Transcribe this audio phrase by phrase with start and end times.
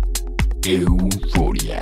[0.63, 1.81] Euforia.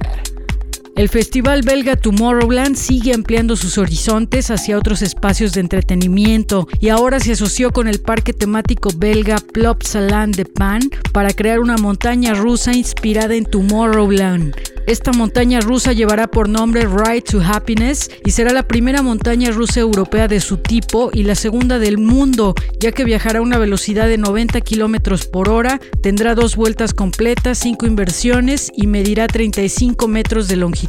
[1.00, 7.22] El festival belga Tomorrowland sigue ampliando sus horizontes hacia otros espacios de entretenimiento y ahora
[7.22, 10.82] se asoció con el parque temático belga Plopsaland de Pan
[11.14, 14.54] para crear una montaña rusa inspirada en Tomorrowland.
[14.88, 19.80] Esta montaña rusa llevará por nombre Ride to Happiness y será la primera montaña rusa
[19.80, 24.08] europea de su tipo y la segunda del mundo, ya que viajará a una velocidad
[24.08, 30.48] de 90 kilómetros por hora, tendrá dos vueltas completas, cinco inversiones y medirá 35 metros
[30.48, 30.89] de longitud.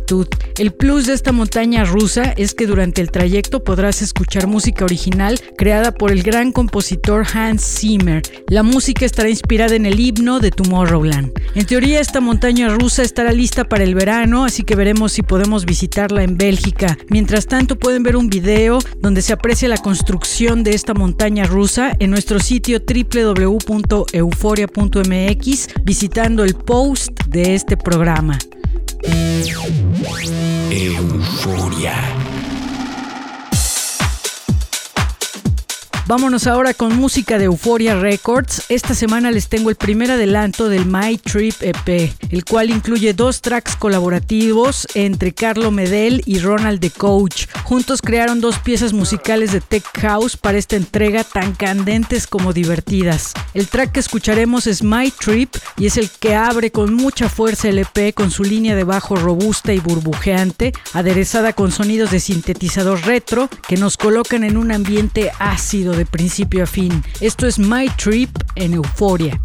[0.59, 5.39] El plus de esta montaña rusa es que durante el trayecto podrás escuchar música original
[5.57, 8.23] creada por el gran compositor Hans Zimmer.
[8.49, 11.33] La música estará inspirada en el himno de Tomorrowland.
[11.55, 15.65] En teoría, esta montaña rusa estará lista para el verano, así que veremos si podemos
[15.65, 16.99] visitarla en Bélgica.
[17.09, 21.93] Mientras tanto pueden ver un video donde se aprecia la construcción de esta montaña rusa
[21.99, 28.39] en nuestro sitio www.euforia.mx visitando el post de este programa.
[30.73, 32.20] Euforia.
[36.11, 38.65] Vámonos ahora con música de Euphoria Records.
[38.69, 43.41] Esta semana les tengo el primer adelanto del My Trip EP, el cual incluye dos
[43.41, 47.47] tracks colaborativos entre Carlo Medel y Ronald the Coach.
[47.63, 53.33] Juntos crearon dos piezas musicales de Tech House para esta entrega tan candentes como divertidas.
[53.55, 57.69] El track que escucharemos es My Trip y es el que abre con mucha fuerza
[57.69, 63.01] el EP con su línea de bajo robusta y burbujeante, aderezada con sonidos de sintetizador
[63.07, 67.03] retro que nos colocan en un ambiente ácido principio a fin.
[67.21, 69.41] Esto es My Trip en Euforia.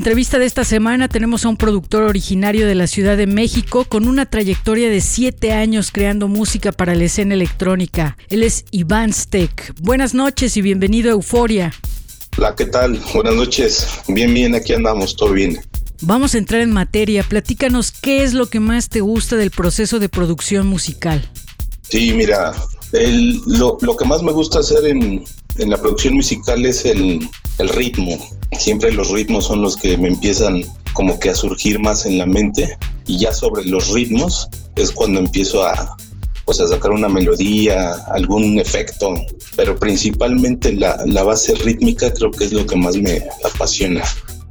[0.00, 4.08] Entrevista de esta semana tenemos a un productor originario de la Ciudad de México con
[4.08, 8.16] una trayectoria de siete años creando música para la escena electrónica.
[8.30, 9.74] Él es Iván Steck.
[9.82, 11.74] Buenas noches y bienvenido a Euforia.
[12.38, 12.98] Hola, ¿qué tal?
[13.12, 13.86] Buenas noches.
[14.08, 15.60] Bien, bien, aquí andamos, todo bien.
[16.00, 17.22] Vamos a entrar en materia.
[17.22, 21.28] Platícanos qué es lo que más te gusta del proceso de producción musical.
[21.82, 22.54] Sí, mira,
[22.92, 25.22] el- lo, lo que más me gusta hacer en,
[25.58, 27.28] en la producción musical es el,
[27.60, 28.18] el ritmo.
[28.58, 32.26] Siempre los ritmos son los que me empiezan como que a surgir más en la
[32.26, 32.76] mente
[33.06, 35.96] y ya sobre los ritmos es cuando empiezo a,
[36.44, 39.14] pues a sacar una melodía, algún efecto,
[39.56, 44.02] pero principalmente la, la base rítmica creo que es lo que más me apasiona.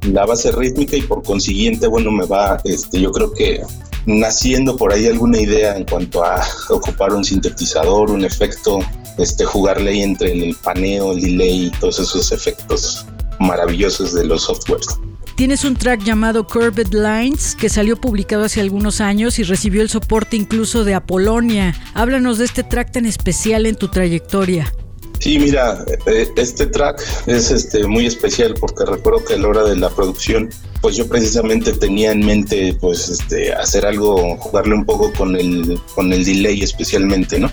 [0.02, 3.60] La base rítmica y por consiguiente, bueno, me va, este, yo creo que
[4.06, 8.80] naciendo por ahí alguna idea en cuanto a ocupar un sintetizador, un efecto,
[9.20, 13.06] este, jugarle ahí entre el paneo, el delay y todos esos efectos
[13.38, 14.88] maravillosos de los softwares.
[15.40, 19.88] Tienes un track llamado Curved Lines que salió publicado hace algunos años y recibió el
[19.88, 21.74] soporte incluso de Apolonia.
[21.94, 24.70] Háblanos de este track tan especial en tu trayectoria.
[25.18, 29.64] Sí, mira, eh, este track es este muy especial porque recuerdo que a la hora
[29.64, 30.50] de la producción,
[30.80, 35.78] pues yo precisamente tenía en mente pues este hacer algo, jugarle un poco con el
[35.94, 37.50] con el delay especialmente, ¿no?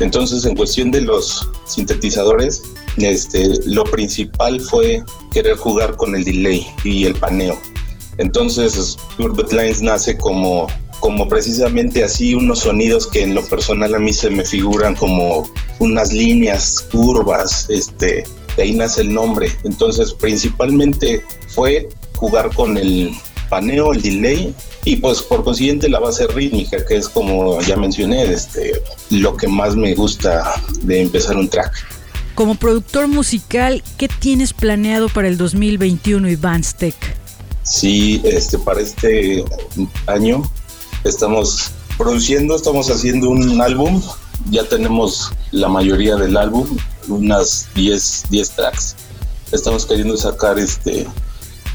[0.00, 2.62] Entonces, en cuestión de los sintetizadores,
[2.96, 5.02] este lo principal fue
[5.32, 7.58] querer jugar con el delay y el paneo.
[8.18, 10.66] Entonces, Urban Lines nace como
[11.00, 15.48] como precisamente así unos sonidos que en lo personal a mí se me figuran como
[15.78, 18.24] unas líneas curvas, este,
[18.56, 19.50] de ahí nace el nombre.
[19.62, 23.12] Entonces, principalmente fue jugar con el
[23.48, 28.22] paneo, el delay y pues por consiguiente la base rítmica, que es como ya mencioné,
[28.24, 31.72] este, lo que más me gusta de empezar un track.
[32.34, 36.94] Como productor musical, ¿qué tienes planeado para el 2021 Iván Steck?
[37.64, 39.44] Sí, este, para este
[40.06, 40.48] año
[41.04, 44.00] estamos produciendo, estamos haciendo un álbum,
[44.50, 46.66] ya tenemos la mayoría del álbum,
[47.08, 48.96] unas 10, 10 tracks.
[49.52, 51.06] Estamos queriendo sacar este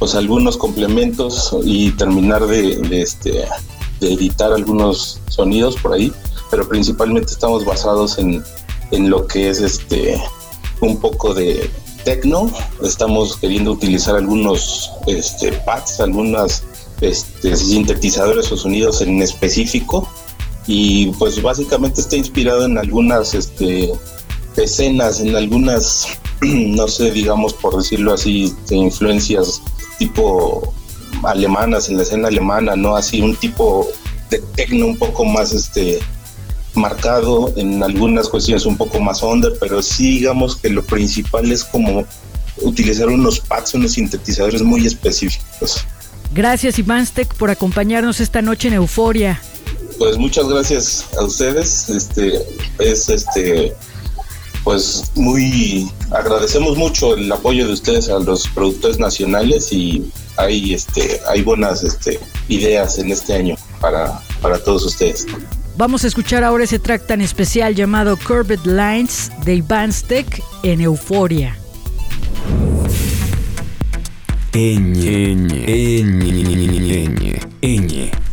[0.04, 3.46] pues algunos complementos y terminar de, este
[4.02, 6.12] de editar algunos sonidos por ahí,
[6.52, 8.44] pero principalmente estamos basados en,
[8.92, 10.22] en lo que es este
[10.82, 11.72] un poco de
[12.04, 12.52] techno,
[12.84, 16.66] estamos queriendo utilizar algunos este pads, algunas
[17.00, 20.06] este, sintetizadores o sonidos en específico.
[20.68, 23.94] Y pues básicamente está inspirado en algunas este,
[24.58, 26.10] escenas, en algunas
[26.42, 29.62] no sé, digamos por decirlo así, de influencias
[30.04, 30.74] tipo
[31.24, 33.88] alemanas en la escena alemana, no así un tipo
[34.30, 36.00] de tecno un poco más este
[36.76, 41.64] marcado, en algunas cuestiones un poco más under, pero sí digamos que lo principal es
[41.64, 42.06] como
[42.58, 45.86] utilizar unos pads, unos sintetizadores muy específicos.
[46.34, 49.40] Gracias Ivanstek por acompañarnos esta noche en Euforia.
[50.00, 51.88] Pues muchas gracias a ustedes.
[51.90, 52.42] Este
[52.80, 53.74] es este
[54.63, 61.20] pues muy agradecemos mucho el apoyo de ustedes a los productores nacionales y hay este
[61.27, 65.25] hay buenas este ideas en este año para para todos ustedes.
[65.75, 71.58] Vamos a escuchar ahora ese track tan especial llamado Curved Lines de Ivanstek en Euforia.
[74.53, 76.24] Ñ, Ñ, Ñ,
[77.62, 78.12] Ñ.
[78.13, 78.33] Música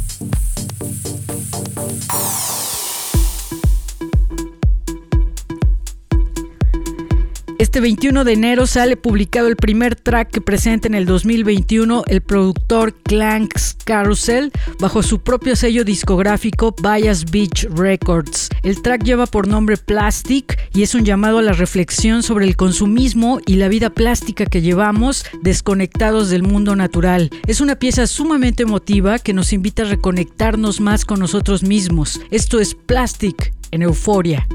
[7.71, 12.19] Este 21 de enero sale publicado el primer track que presenta en el 2021 el
[12.19, 18.49] productor Clanks Carousel bajo su propio sello discográfico Bias Beach Records.
[18.63, 22.57] El track lleva por nombre Plastic y es un llamado a la reflexión sobre el
[22.57, 27.29] consumismo y la vida plástica que llevamos desconectados del mundo natural.
[27.47, 32.19] Es una pieza sumamente emotiva que nos invita a reconectarnos más con nosotros mismos.
[32.31, 34.45] Esto es Plastic en Euforia.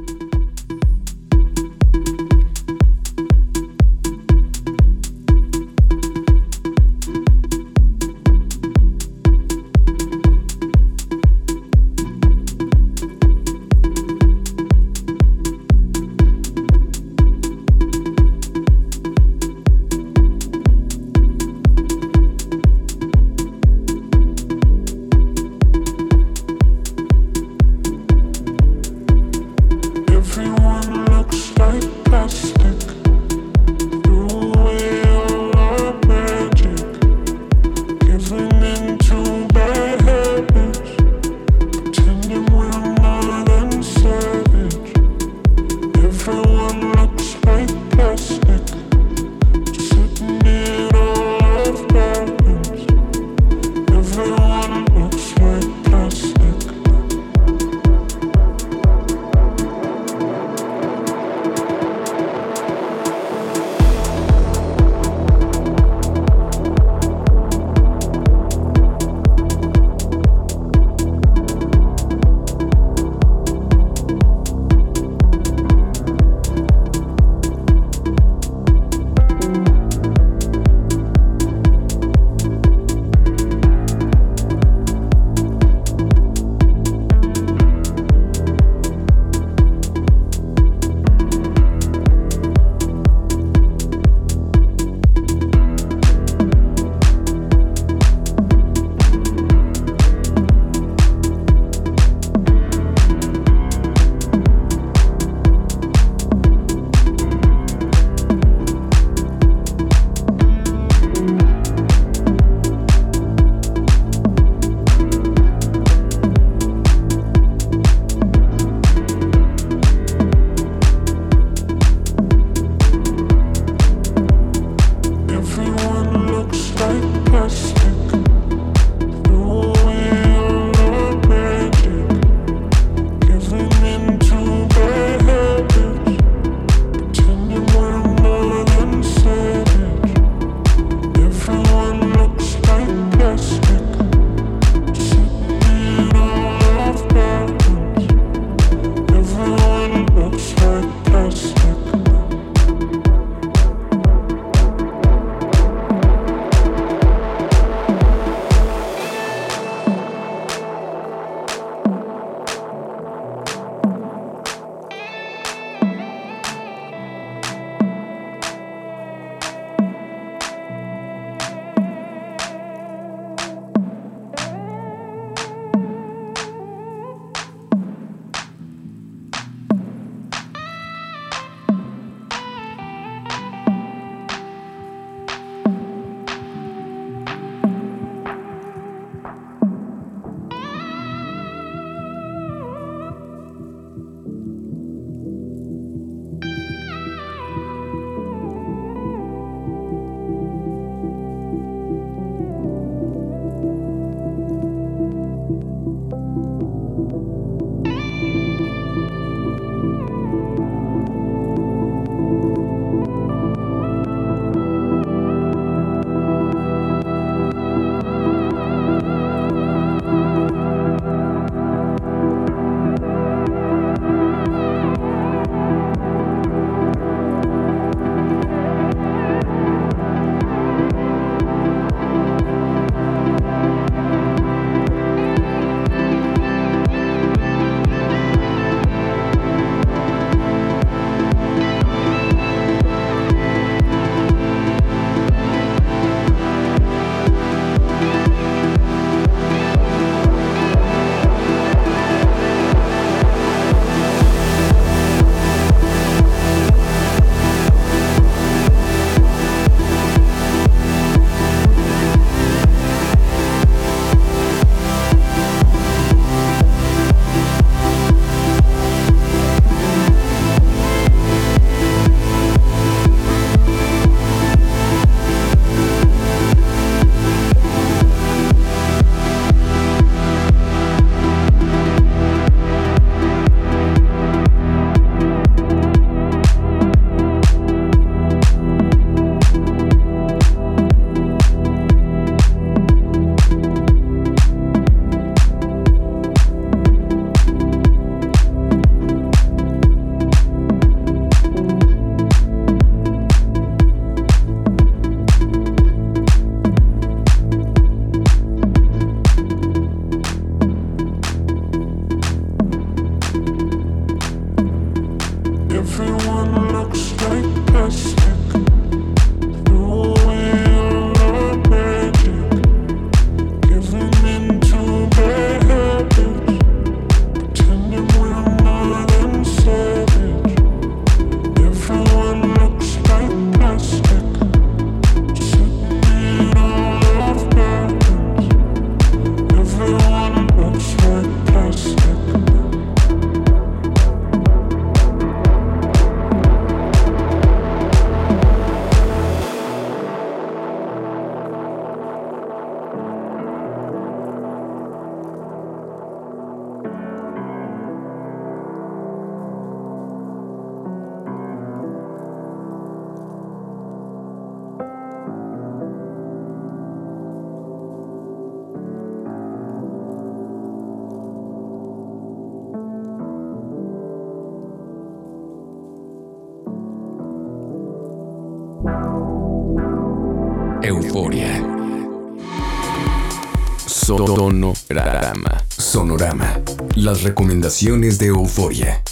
[387.26, 389.02] Recomendaciones de Euforia.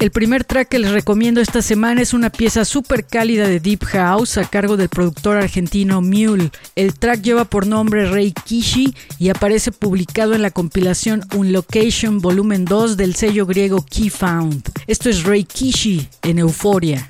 [0.00, 3.84] El primer track que les recomiendo esta semana es una pieza súper cálida de Deep
[3.84, 6.50] House a cargo del productor argentino Mule.
[6.74, 12.18] El track lleva por nombre Rey Kishi y aparece publicado en la compilación Un Location
[12.20, 14.68] Volumen 2 del sello griego Key Found.
[14.88, 17.08] Esto es Rey Kishi en Euforia.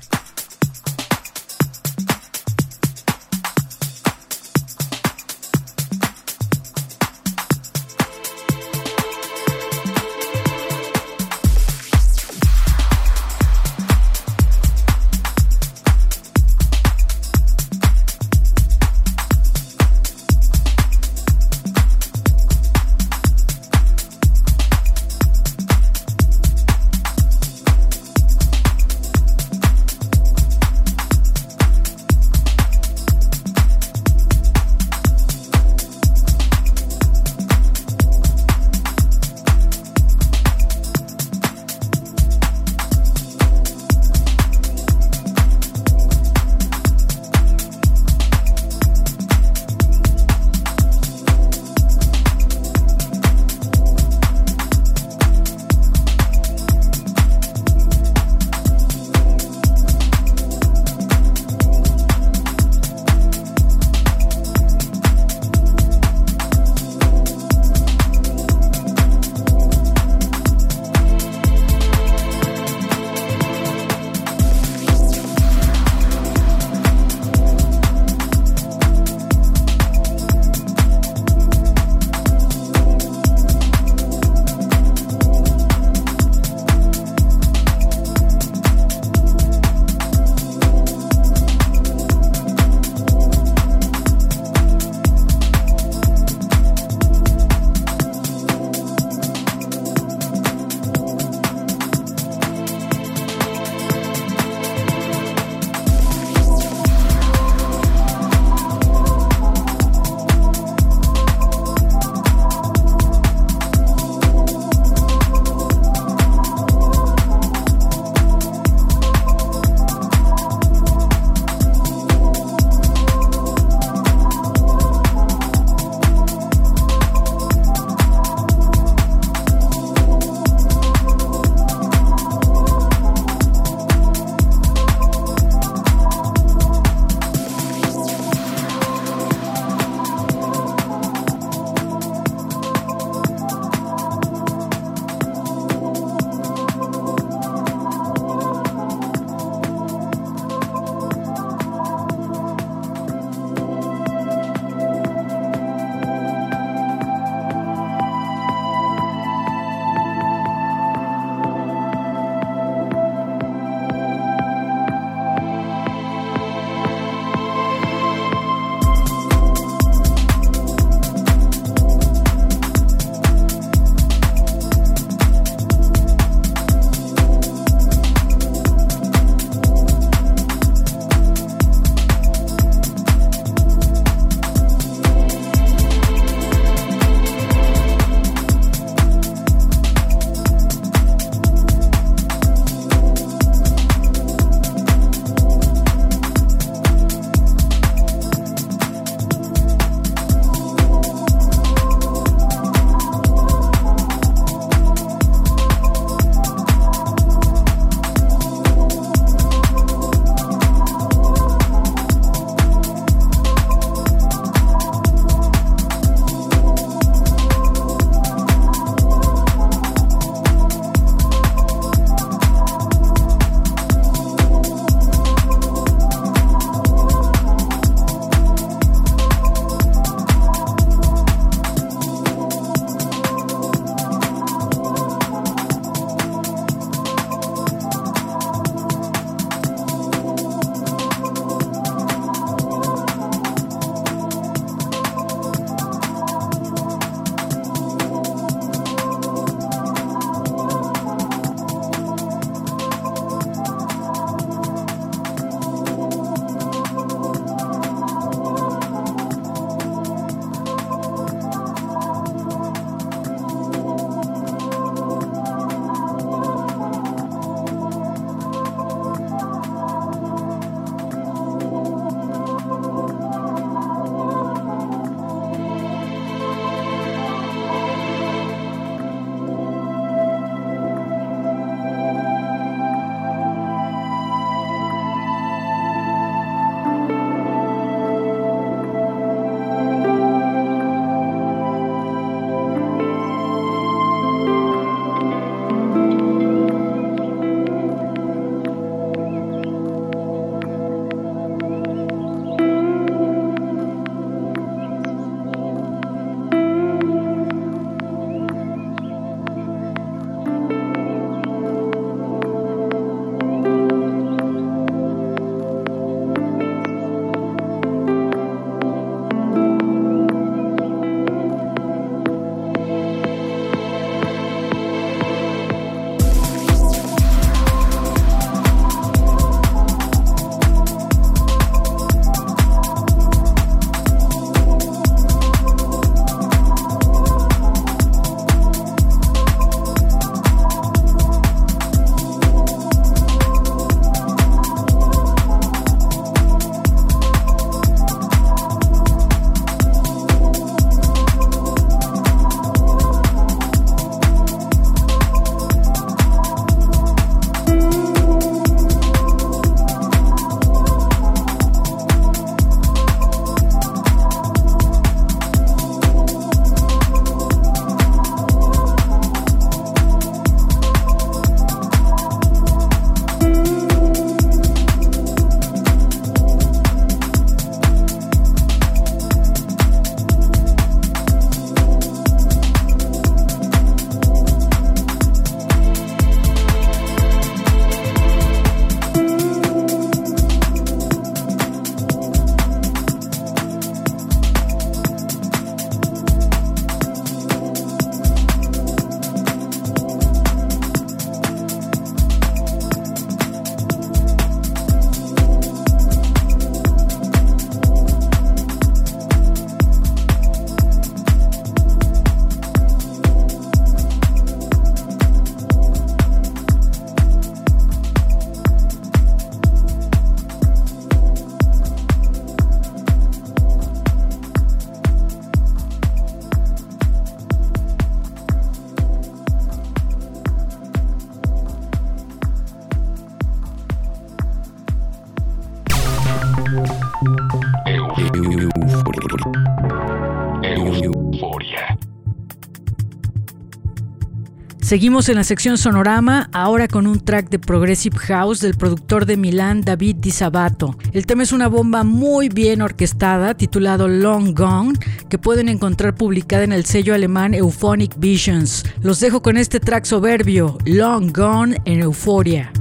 [444.95, 449.35] Seguimos en la sección Sonorama, ahora con un track de Progressive House del productor de
[449.35, 450.97] Milán David Di Sabato.
[451.11, 456.63] El tema es una bomba muy bien orquestada titulado Long Gone que pueden encontrar publicada
[456.63, 458.85] en el sello alemán Euphonic Visions.
[459.01, 462.71] Los dejo con este track soberbio, Long Gone en Euforia.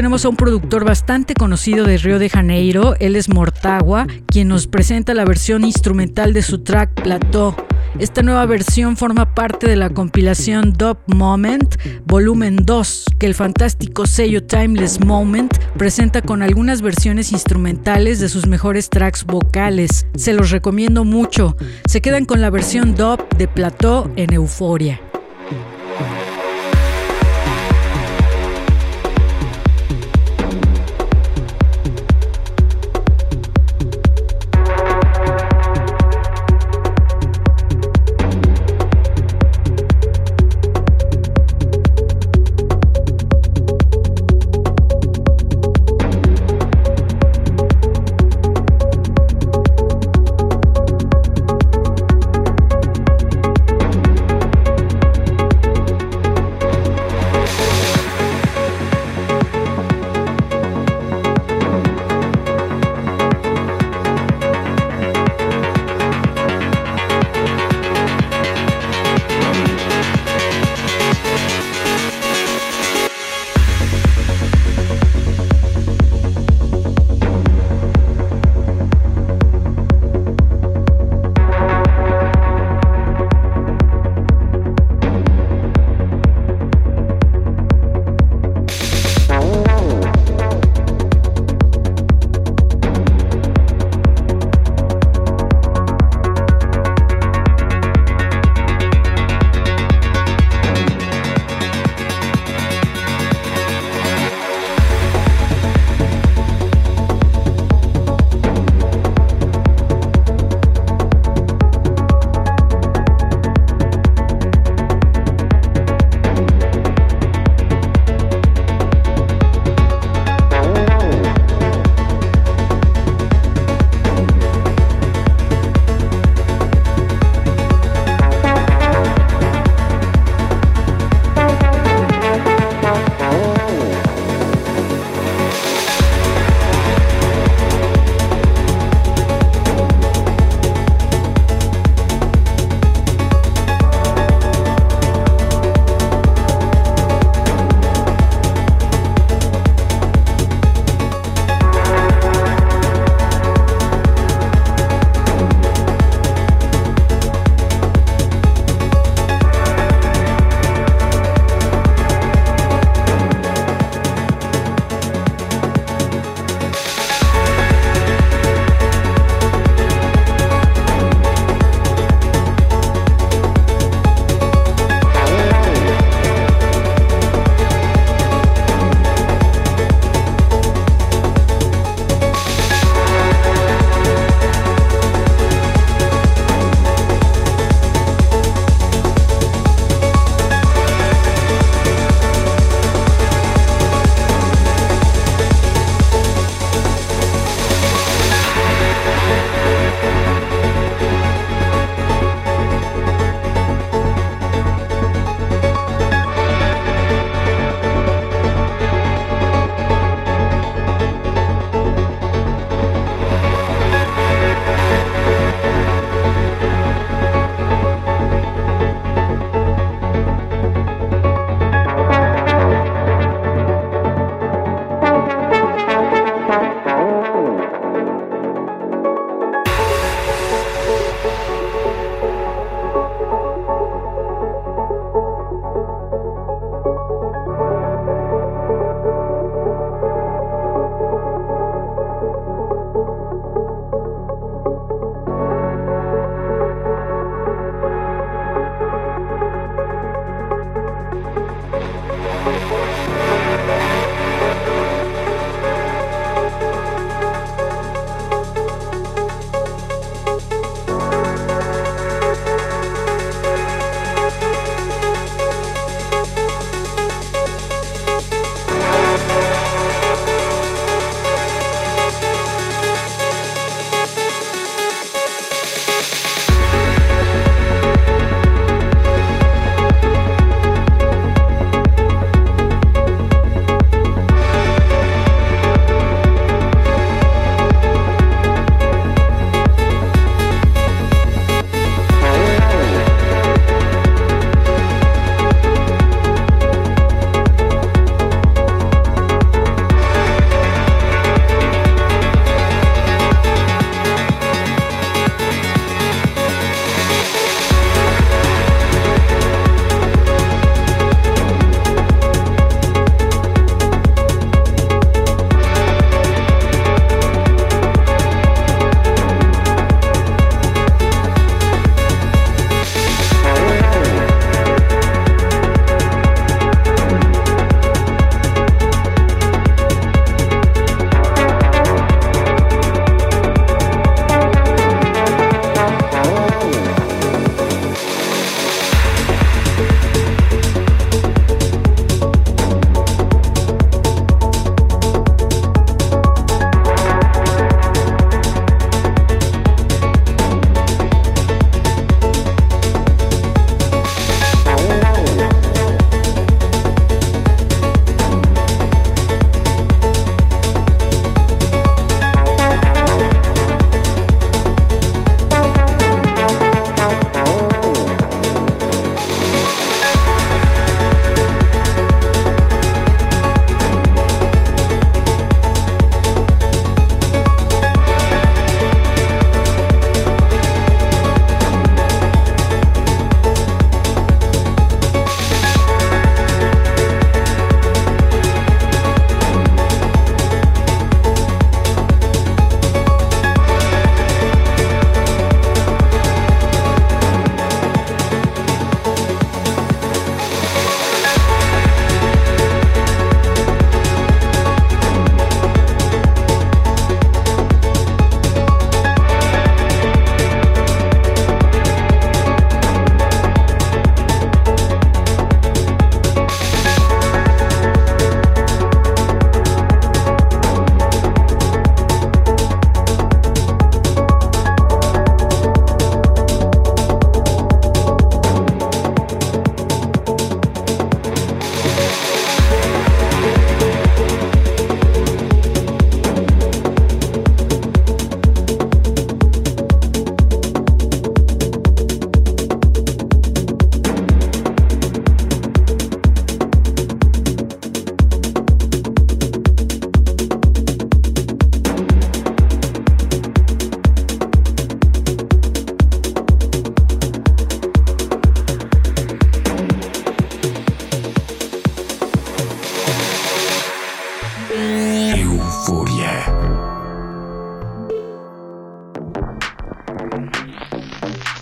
[0.00, 4.66] Tenemos a un productor bastante conocido de Río de Janeiro, él es Mortagua, quien nos
[4.66, 7.54] presenta la versión instrumental de su track Plateau.
[7.98, 11.74] Esta nueva versión forma parte de la compilación Dub Moment
[12.06, 18.46] Volumen 2, que el fantástico sello Timeless Moment presenta con algunas versiones instrumentales de sus
[18.46, 20.06] mejores tracks vocales.
[20.14, 21.58] Se los recomiendo mucho.
[21.84, 24.32] Se quedan con la versión dub de Plateau en.
[24.32, 25.09] Euforia.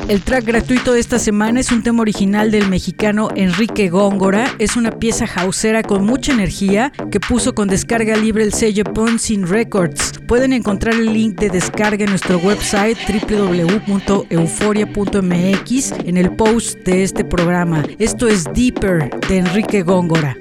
[0.09, 4.51] El track gratuito de esta semana es un tema original del mexicano Enrique Góngora.
[4.59, 9.47] Es una pieza hausera con mucha energía que puso con descarga libre el sello Ponsin
[9.47, 10.15] Records.
[10.27, 12.97] Pueden encontrar el link de descarga en nuestro website
[13.29, 17.85] www.euforia.mx en el post de este programa.
[17.99, 20.39] Esto es Deeper de Enrique Góngora.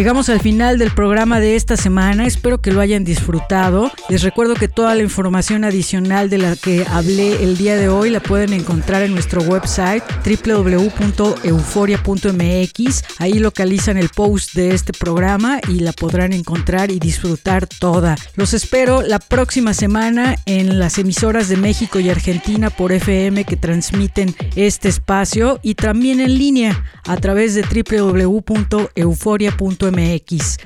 [0.00, 3.92] Llegamos al final del programa de esta semana, espero que lo hayan disfrutado.
[4.08, 8.08] Les recuerdo que toda la información adicional de la que hablé el día de hoy
[8.08, 13.04] la pueden encontrar en nuestro website www.euforia.mx.
[13.18, 18.16] Ahí localizan el post de este programa y la podrán encontrar y disfrutar toda.
[18.36, 23.58] Los espero la próxima semana en las emisoras de México y Argentina por FM que
[23.58, 29.89] transmiten este espacio y también en línea a través de www.euforia.mx.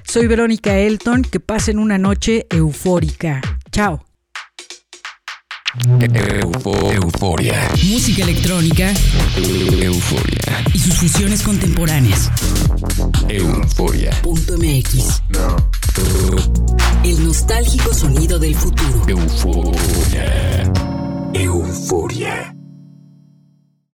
[0.06, 3.40] Soy Verónica Elton, que pasen una noche eufórica.
[3.70, 4.04] Chao.
[6.92, 7.70] euforia.
[7.84, 8.92] Música electrónica.
[9.36, 10.64] Euforia.
[10.72, 12.30] Y sus fusiones contemporáneas.
[13.28, 15.22] Euforia.mx.
[17.04, 19.02] El nostálgico sonido del futuro.
[19.08, 20.72] Euforia.
[21.34, 22.54] Euforia.